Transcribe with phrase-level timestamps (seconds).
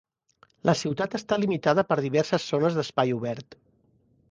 [0.69, 3.57] La ciutat està limitada per diverses zones d'espai obert.